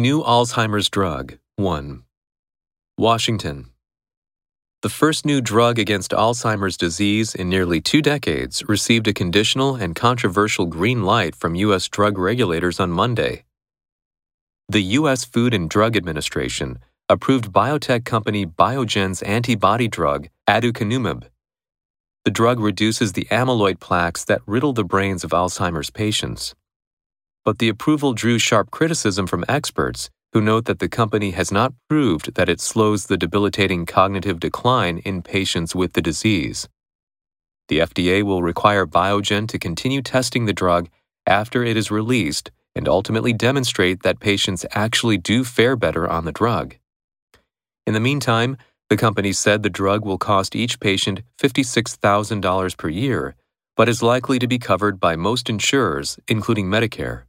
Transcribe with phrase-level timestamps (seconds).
[0.00, 2.04] New Alzheimer's Drug 1.
[2.96, 3.66] Washington.
[4.80, 9.94] The first new drug against Alzheimer's disease in nearly two decades received a conditional and
[9.94, 11.86] controversial green light from U.S.
[11.86, 13.44] drug regulators on Monday.
[14.70, 15.26] The U.S.
[15.26, 16.78] Food and Drug Administration
[17.10, 21.24] approved biotech company Biogen's antibody drug, aducanumab.
[22.24, 26.54] The drug reduces the amyloid plaques that riddle the brains of Alzheimer's patients.
[27.44, 31.72] But the approval drew sharp criticism from experts who note that the company has not
[31.88, 36.68] proved that it slows the debilitating cognitive decline in patients with the disease.
[37.68, 40.88] The FDA will require Biogen to continue testing the drug
[41.26, 46.32] after it is released and ultimately demonstrate that patients actually do fare better on the
[46.32, 46.76] drug.
[47.86, 48.56] In the meantime,
[48.88, 53.34] the company said the drug will cost each patient $56,000 per year,
[53.76, 57.22] but is likely to be covered by most insurers, including Medicare.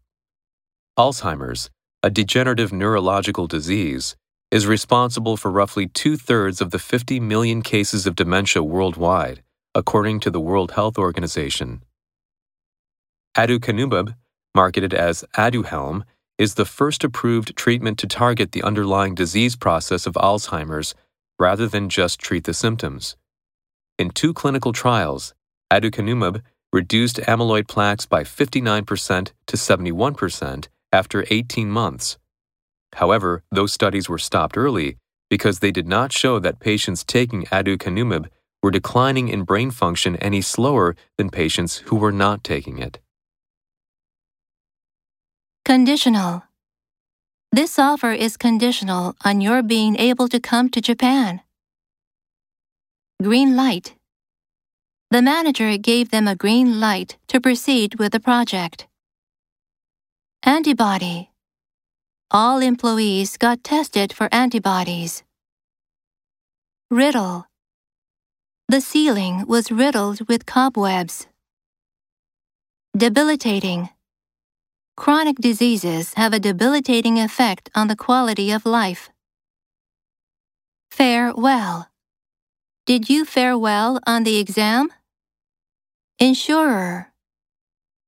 [1.00, 1.70] Alzheimer's,
[2.04, 4.18] a degenerative neurological disease,
[4.52, 9.42] is responsible for roughly two thirds of the 50 million cases of dementia worldwide,
[9.74, 11.82] according to the World Health Organization.
[13.38, 14.16] Aducanumab,
[14.54, 16.04] marketed as Aduhelm,
[16.38, 20.94] is the first approved treatment to target the underlying disease process of Alzheimer's
[21.40, 23.16] rather than just treat the symptoms.
[23.98, 25.34] In two clinical trials,
[25.72, 26.42] aducanumab
[26.74, 32.18] reduced amyloid plaques by 59% to 71% after 18 months.
[32.94, 34.98] However, those studies were stopped early
[35.30, 38.28] because they did not show that patients taking aducanumab
[38.62, 43.00] were declining in brain function any slower than patients who were not taking it.
[45.64, 46.44] Conditional.
[47.52, 51.42] This offer is conditional on your being able to come to Japan.
[53.22, 53.96] Green light.
[55.12, 58.88] The manager gave them a green light to proceed with the project.
[60.44, 61.30] Antibody.
[62.32, 65.22] All employees got tested for antibodies.
[66.90, 67.46] Riddle.
[68.68, 71.28] The ceiling was riddled with cobwebs.
[72.98, 73.90] Debilitating.
[74.98, 79.12] Chronic diseases have a debilitating effect on the quality of life.
[80.90, 81.88] Fare well.
[82.88, 84.90] Did you fare well on the exam?
[86.18, 87.14] Insurer.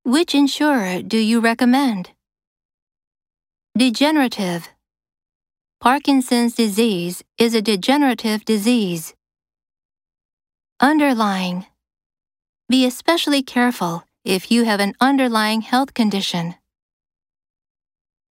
[0.03, 2.09] Which insurer do you recommend?
[3.75, 4.69] Degenerative.
[5.81, 9.15] Parkinson's disease is a degenerative disease.
[10.79, 11.65] Underlying.
[12.69, 16.53] Be especially careful if you have an underlying health condition.